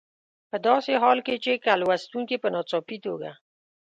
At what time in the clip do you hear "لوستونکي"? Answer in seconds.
1.81-2.35